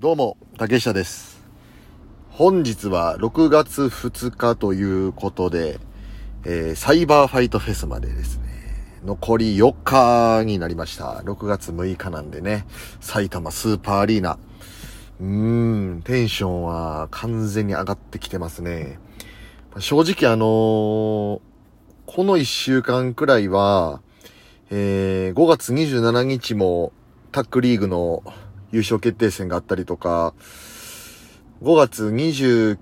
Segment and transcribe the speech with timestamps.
[0.00, 1.44] どうも、竹下です。
[2.30, 5.80] 本日は6月2日ということで、
[6.44, 8.44] えーサイバーファイトフェスまでですね、
[9.04, 11.22] 残り4日になりました。
[11.24, 12.64] 6月6日なんでね、
[13.00, 14.38] 埼玉スーパーアリーナ。
[15.20, 15.26] うー
[15.96, 19.00] ん、テンションは完全に上がってきてますね。
[19.80, 21.40] 正直あのー
[22.06, 24.00] この1週間くらいは、
[24.70, 26.92] えー5月27日も
[27.32, 28.22] タックリーグの
[28.72, 30.34] 優勝決定戦があったりとか、
[31.62, 32.76] 5月29、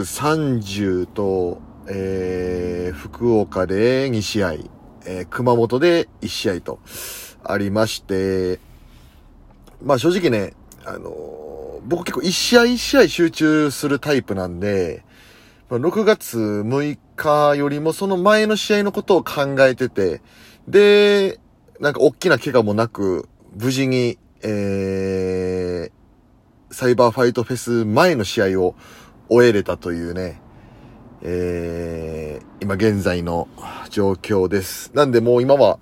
[0.00, 4.52] 30と、えー福岡で2試合、
[5.06, 6.78] えー熊本で1試合と
[7.42, 8.60] ありまして、
[9.82, 11.50] まあ正直ね、あのー
[11.82, 15.02] 僕結構1試合1試合集中するタイプなんで、
[15.70, 20.20] 6月6日よりもその前の試合のことを考えてて、
[20.68, 21.40] で、
[21.80, 23.28] なんか大きな怪我もなく、
[23.58, 28.74] 無事に、えー、サイバーファイトフェス前の試合を
[29.28, 30.40] 終えれたというね、
[31.22, 33.48] えー、今現在の
[33.90, 34.90] 状況です。
[34.94, 35.78] なんでもう今は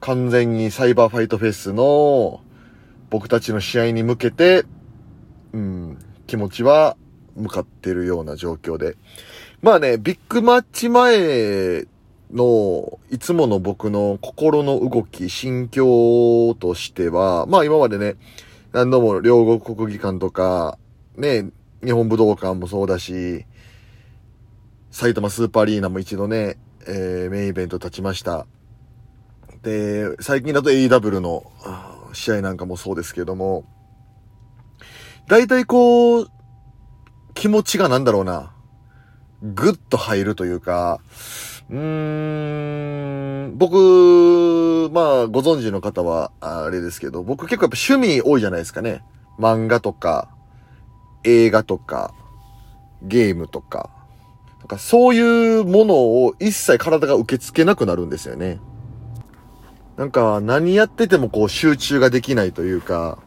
[0.00, 2.40] 完全にサイバーファイトフェスの
[3.10, 4.64] 僕たちの試合に向けて、
[5.52, 6.96] うん、気持ちは
[7.34, 8.96] 向かってるような状況で。
[9.62, 11.86] まあね、ビッグマッチ前
[12.32, 18.16] の、いつもの僕の心の動き、心境としては、まあ今までね、
[18.72, 20.78] 何度も両国国技館とか、
[21.16, 21.50] ね、
[21.84, 23.46] 日本武道館もそうだし、
[24.90, 28.46] 埼玉スーパーアリーナも一度ね、えーメインイベント立ちました。
[29.62, 31.44] で、最近だと AW の
[32.12, 33.64] 試合なんかもそうですけども、
[35.28, 36.28] 大体こう、
[37.34, 38.52] 気持ちがなんだろうな、
[39.42, 41.00] ぐっと入るというか、
[41.70, 49.02] うーん、僕、まあ、ご存知の方は、あれですけど、僕結構やっぱ趣味多いじゃないですかね。
[49.38, 50.28] 漫画とか、
[51.24, 52.14] 映画とか、
[53.02, 53.90] ゲームとか。
[54.60, 58.58] なんかそういうものを一切体が受け付けなくなるんですよね。
[59.96, 63.18] なんか何やっててもこう集中ができないというか、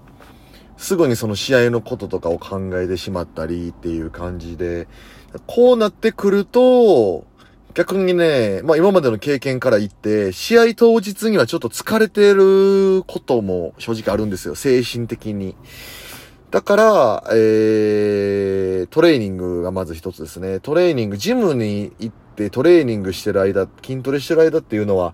[0.78, 4.88] すぐにその試合のこととかを考えてしまったりっていう感じで、
[5.46, 7.26] こうなってくると、
[7.76, 15.56] 逆にね、まあ今までの経験から言って、試合当日にはちょっと疲れてることも正直あるんですよ、精神的に。
[16.52, 20.60] だから、えー、トレーニングがまず一つですね。
[20.60, 25.14] トレーニング、ジムに行ってトレーニングしてる間、筋トレしてる間っていうのは、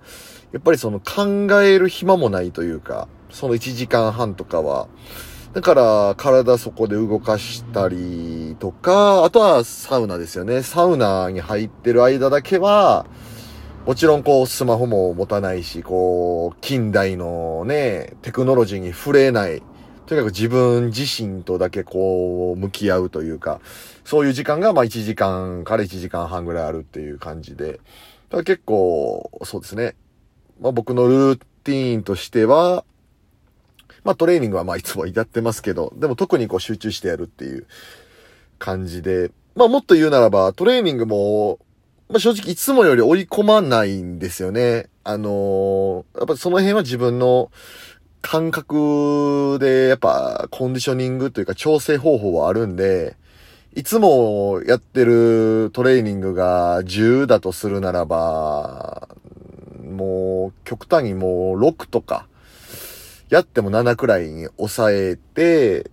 [0.54, 4.88] やっぱりその考える暇もないというか、その1時間半とかは、
[5.56, 10.62] だから、体そこで動かしたりとか、あとはサウナですよね。
[10.64, 13.06] サウナに入ってる間だけは、
[13.86, 19.64] もちろんこうスマホも持たないし、こう、近代のね、テクノロジーに触れない。
[20.08, 23.62] とにかく自分自身とだけこう、向き合うというか、
[24.04, 27.72] そういう時間がまあ1時間から1時間半ぐらいあるっていう感じで。
[27.72, 29.96] だから結構、そうですね。
[30.60, 32.84] まあ僕のルーティーンとしては、
[34.06, 37.66] まあトレーニングはまあいつもやってますけど、でも特にこう集中してやるっていう
[38.60, 41.60] 感じで、まあもっと言うならばトレーニングも、
[42.08, 44.88] まあ正直いつもより追い込まないんですよね。
[45.04, 47.52] あのーやっぱその辺は自分の
[48.22, 53.16] 感覚でやっぱコンディショニングというか調整方法はあるんで、
[53.76, 59.10] いつもやってるトレーニングが10だとするならば、
[59.84, 62.28] もう極端にもう6とか、
[63.30, 65.90] やっても7くらいに抑えて、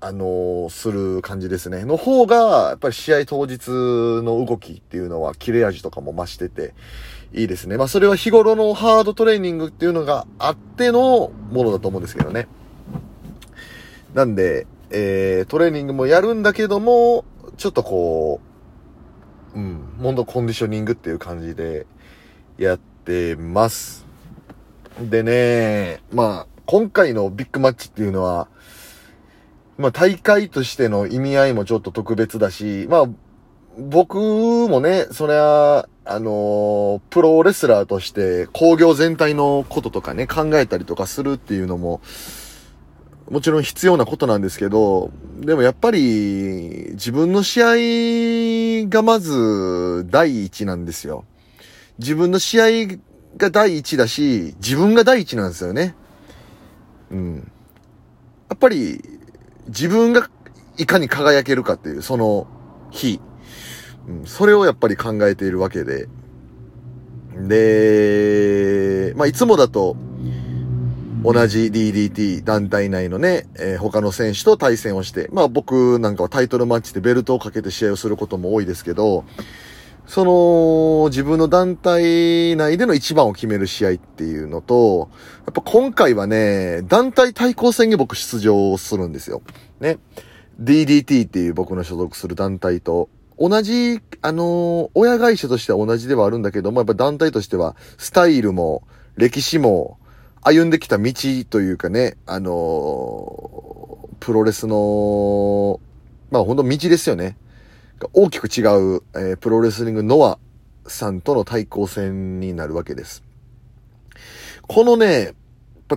[0.00, 1.84] あのーする感じですね。
[1.84, 6.74] の方が、やっぱり試合当日の動きっていうのは切れ味とかも増してて、
[7.32, 7.76] いいですね。
[7.76, 12.46] まあそれは日頃のハードトレーニングっていうのがあってのものだと思うんですけどね。
[14.14, 17.24] なんで、えー、トレーニングもやるんだけども、
[17.56, 18.40] ちょっとこ
[19.54, 21.86] う、うん、モンドコンディショニングっていう感じで
[22.58, 24.05] やってます。
[25.00, 28.48] でね、まあ、今回のビッグマッチっていうのは、
[29.76, 33.04] まあ大会としての意味合いもちょっと特別だし、まあ、
[33.78, 42.00] 僕もね、そりゃ、あのプロレスラーとして工業全体のこととかね、考えたりとかするっていうのも、
[43.28, 45.10] もちろん必要なことなんですけど、
[45.40, 51.24] でもやっぱり自分の試合がまず第一なんですよ。
[51.98, 52.98] 自分の試合
[53.36, 55.94] が第一だし、自分が第一なんですよね。
[57.10, 57.52] うん。
[58.48, 59.02] やっぱり
[59.68, 60.28] 自分が
[60.78, 62.46] いかに輝けるかっていう、その
[62.90, 63.20] 日。
[64.08, 66.08] うん、それをやっぱり考えているわけで。
[67.36, 69.96] で、まあ、いつもだと、
[71.24, 79.24] 同じ DDT 団体内のね、えー、他の選手と対戦をして、まあ僕なんかはタイトルマッチでベルトをかけて試合をすることも多いですけど、
[80.06, 85.10] その、自分の団体内での一番を決める試合っていうのと、
[85.44, 89.42] やっぱ今回はね、団体対抗戦に僕出場するんですよ。
[89.80, 89.98] ね。
[90.60, 93.08] DDT っていう僕の所属する団体と、
[93.38, 98.84] 同じ、あの親会社としては同じではあるんだけども、やっぱ団体としては、スタイルも、
[99.16, 99.98] 歴史も、
[100.42, 101.12] 歩んできた道
[101.50, 105.80] というかね、あのプロレスの、
[106.30, 107.36] まあ本当道ですよね。
[107.98, 108.62] が大きく違
[108.96, 110.38] う、えー、プロレスリングノア
[110.86, 113.22] さんとの対抗戦になるわけです。
[114.68, 115.34] このね、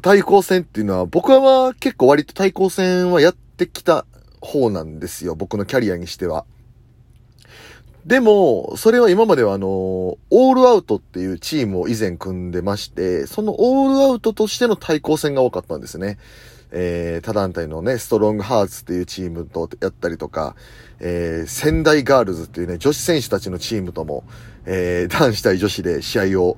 [0.01, 4.05] 対抗戦っていうのは、僕は結構割と対抗戦はやってきた
[4.39, 5.35] 方なんですよ。
[5.35, 6.45] 僕のキャリアにしては。
[8.05, 16.17] でも、それは今まではあの、オールアウトっていうチームを以前組んでまして、そのオールアウトとしての対抗戦が多かったんですね。
[16.71, 20.55] えー、他団体のね、ストロングハーツっていうチームとやったりとか、
[20.99, 24.23] えー、仙台ガールズっていうね、女子選手たちのチームとも、
[24.65, 26.57] えー、男子対女子で試合を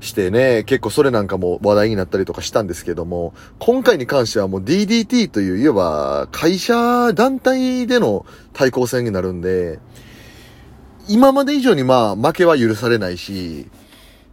[0.00, 9.80] してね、結構それなんかも話題になったりとかしたんですけども、今回に関してはもう DDT という、いわば会社団体での対抗戦になるんで、
[11.08, 13.66] 今まで以上にまあ負けは許されないし、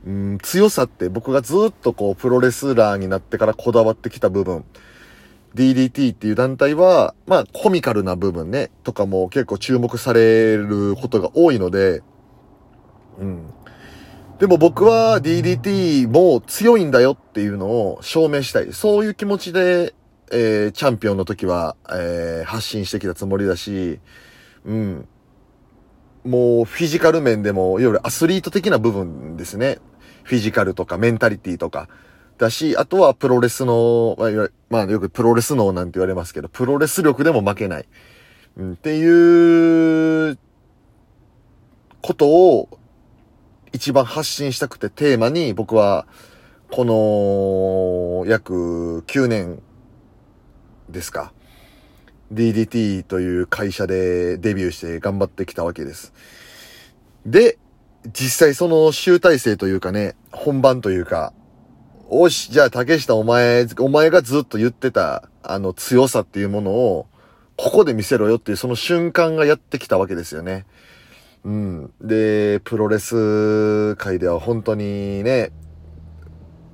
[0.06, 4.66] うん、強さって僕がずっとこうプロレスラーになってからこだわってきた部分、
[5.56, 12.04] DDT っていう団体は、まあ、コミカルな部分ね、とかも結構注目されることが多いので、
[13.19, 13.54] うん。
[14.38, 18.74] でも僕は DDT も強いんだよっていうのを証明したい。
[18.74, 19.96] そういう気持ちで、
[20.30, 24.00] えー、チャンピオンの時は、えー、発信してきたつもりだし、
[24.66, 25.08] うん。
[26.25, 29.78] もうフィジカル面でも、いわゆるアスリート的な部分ですね。
[30.24, 31.88] フィジカルとかメンタリティとか。
[32.38, 37.86] だし、あとはプロレスの、まあ、まあ、よくプロレス脳なんて言われますけど、プロレス力でも負けない。
[38.58, 40.38] うん、っていう
[42.02, 42.80] ことを
[43.74, 46.08] 一番発信したくてテーマに僕は
[46.72, 49.62] この約9年
[50.90, 51.34] ですか。
[52.34, 56.14] DDT という会社でデビューして頑張ってきたわけです。
[57.26, 57.58] で、
[58.14, 61.34] 実際その集大成というかね、本番というか、
[62.07, 67.07] おし、じゃあ竹下お前、お前がずっと言ってた、あの強さっていうものを、
[67.57, 70.66] ここで見せろよっていうその瞬間がやってきたわけですよね。
[71.44, 71.94] うん。
[72.02, 75.52] で、プロレス界では本当にね、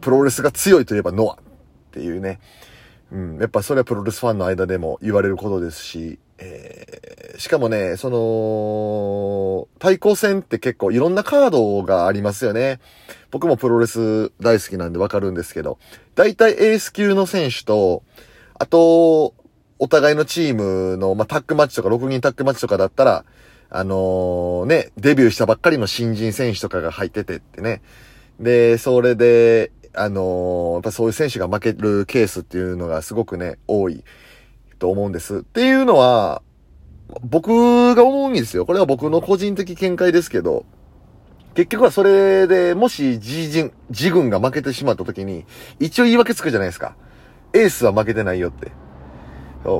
[0.02, 1.38] プロレスが強いといえばノアっ
[1.92, 2.40] ていうね。
[3.12, 3.38] うん。
[3.40, 12.80] やっぱそれはプロレスファンの間でも言われることですし、えー、しかもね、その、対抗戦って結構いろんなカードがありますよね。
[13.30, 15.78] 僕もプロレス大好きなんでわかるんですけど、
[16.16, 18.04] 大体エース級の選手と、
[18.56, 19.36] あと、
[19.78, 23.26] お互いのチームの、まあ、タックマッチとか6人タックマッチとかだったら、
[23.70, 27.82] あのー、ね、デビューしたばっかりの新人選手とかが入っててってね。
[28.40, 34.04] で、それで、あのー、やっぱそういう選手が負けるケースっていうのがすごくね、多い
[34.82, 35.38] と思うんです。
[35.38, 36.42] っていうのは、
[37.24, 38.66] 僕が思うんですよ。
[38.66, 40.66] これは僕の個人的見解ですけど、
[41.54, 45.46] 結局はそれで、もし自陣、自軍が負けてしまった時に、
[45.80, 46.96] 一応言い訳つくじゃないですか。
[47.54, 48.72] エースは負けてないよって。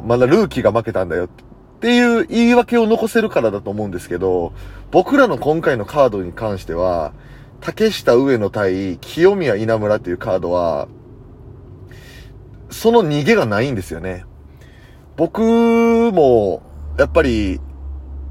[0.06, 1.44] まだルーキーが負けたんだよって。
[1.44, 4.54] っていう言い訳を残せるからだと思うんですけど、
[4.92, 7.12] 僕らの今回のカードに関しては、
[7.60, 10.88] 竹下上野対清宮稲村っていうカードは、
[12.70, 14.26] その逃げがないんですよね。
[15.22, 15.40] 僕
[16.12, 16.64] も、
[16.98, 17.60] やっぱり、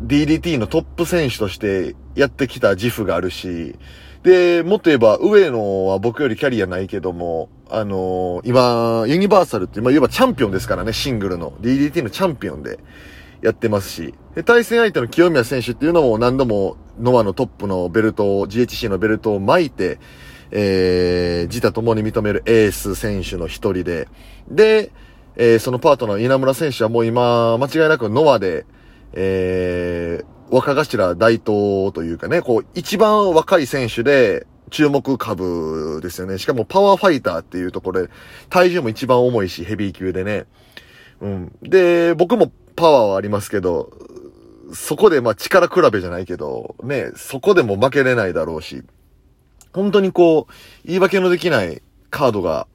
[0.03, 3.77] DDT のトップ選手としてやってきた自負があるし、
[4.25, 11.53] で、もっと言えば、上野は僕よりキャリアないけども、あのー、今、ユニバーサルって、まあ、言えばチャンピオンですからね、シングルの。
[11.61, 12.81] DDT のチャンピオンで
[13.41, 14.13] やってますし。
[14.35, 20.01] で、対戦相手の清宮選手っていうのも何度もノアのトップのベルトを、GHC のベルトを巻いて、
[20.51, 24.09] えー、自他共に認めるエース選手の一人で、
[24.49, 24.91] で、
[25.37, 28.67] えー、そのパートナー稲村選手はもう今、間違いなくノアで、
[29.13, 36.39] えー、若頭大東というかね、こう、一番若い選手で、注目株ですよね。
[36.39, 38.11] しかもパワーファイターっていうところで、
[38.49, 40.47] 体重も一番重いし、ヘビー級でね。
[41.21, 41.53] うん。
[41.63, 43.91] で、僕もパワーはありますけど、
[44.73, 48.83] そこでまあ力比べじゃないけど、ね、そこでも負けれないだろうし、
[49.73, 50.53] 本当にこう、
[50.87, 52.67] 言い訳のできないカードが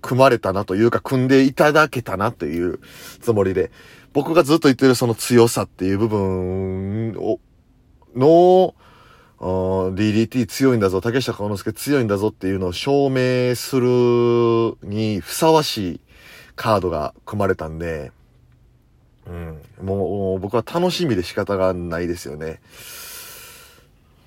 [0.00, 2.80] 組まれたなというか、組んでいただけたなという
[3.20, 3.70] つもりで、
[4.12, 7.38] 僕がずっと言ってるその強さっていう部分を、
[8.16, 8.74] の、
[9.40, 16.00] DDT 強いんだぞ、竹下幸之助強いんだぞっていうのを証明するにふさわしい
[16.56, 18.12] カードが組まれたんで、
[19.26, 22.60] うん、もう僕は楽しみで仕方がないですよね。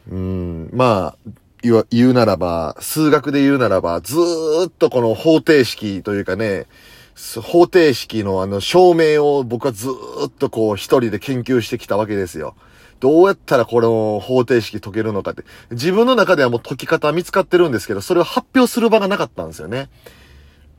[0.09, 1.29] うん、まあ、
[1.63, 6.67] 言う言うならば、数学で言うならば、ずーっとこの方程式というかね、
[7.15, 12.55] 方程式のあの証明を僕はずーっとこう一人で研究してきたわけですよ。
[12.99, 15.43] どうやったらこの方程式解けるのかって。
[15.71, 19.89] 自分の中ではもう解き方見つかってるんですけど、それを発表する場がなかったんですよね。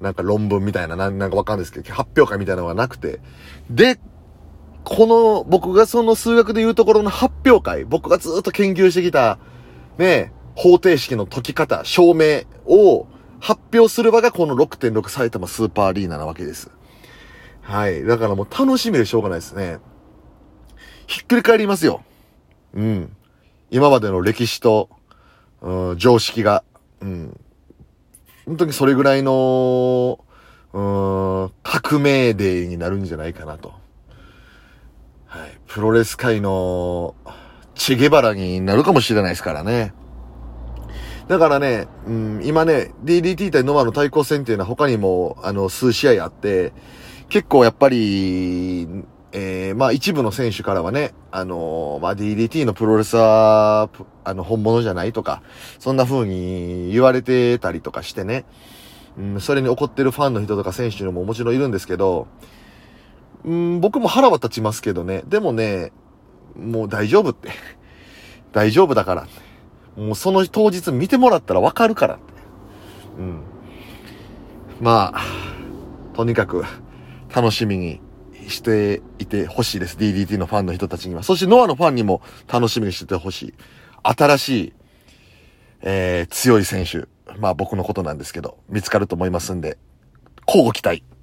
[0.00, 3.20] なんか論文みたいな、なんかわかんないですけど、発表会みたいなのがなくて。
[3.70, 3.98] で、
[4.84, 9.38] この、僕がその数学で言うところの発表会、僕がずっと研究してきた、
[9.96, 13.06] ね、方程式の解き方、証明を
[13.40, 16.70] 発表する場がこの6.6埼玉スーパーアリーナなわけです。
[17.62, 18.04] はい。
[18.04, 19.78] だからもう楽しみでしょうがないですね。
[21.06, 22.02] ひっくり返りますよ。
[22.74, 23.16] うん。
[23.70, 24.90] 今までの歴史と、
[25.60, 26.62] うん、常識が、
[27.00, 27.40] うん。
[28.46, 30.20] 本当にそれぐらいの、
[30.72, 33.72] うん、革命デーになるんじゃないかなと。
[35.26, 35.58] はい。
[35.66, 37.14] プロレス界の、
[37.74, 39.92] チゲバラになるかもしれないですからね。
[41.28, 46.72] だからね、うん、今ね、DDT 対ノマの対抗戦っていうのは他にも、あの、数試合あって、
[47.28, 48.86] 結構やっぱり、
[49.32, 53.88] えー、まあ一部の選手からはね、あのー、まあ DDT のプロレスは、
[54.22, 55.42] あの、本物じゃないとか、
[55.78, 58.44] そんな風に言われてたりとかしてね、
[59.18, 62.26] うん、それに怒ってるファンの人とか選手にももちろんいるんですけど、
[63.44, 65.22] うん、僕も腹は立ちますけどね。
[65.26, 65.92] でもね、
[66.56, 67.50] もう大丈夫って。
[68.52, 69.26] 大丈夫だから。
[69.96, 72.24] もうその当日見てもらったらわかるからって。
[73.18, 73.42] うん。
[74.80, 75.20] まあ、
[76.14, 76.64] とにかく
[77.34, 78.00] 楽しみに
[78.48, 79.96] していてほしいです。
[79.96, 81.22] DDT のファンの人たちには。
[81.22, 82.22] そしてノアのファンにも
[82.52, 83.54] 楽しみにしててほしい。
[84.02, 84.72] 新しい、
[85.82, 87.06] えー、強い選手。
[87.38, 89.78] まあ僕のことなんですけど、見つかると思いますんで、
[90.46, 91.13] 交互期待。